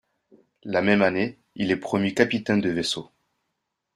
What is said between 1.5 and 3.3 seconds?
il est promu capitaine de vaisseau.